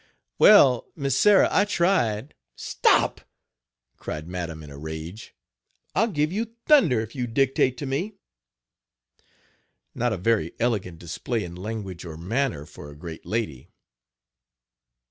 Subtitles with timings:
[0.39, 3.21] "Well, Mis Sarh, I tried." "Stop!"
[3.97, 5.35] cried Madam in a rage,
[5.93, 8.15] "I'll give you thunder if you dictate to me."
[9.93, 13.69] Not a very elegant display in language or manner for a great lady!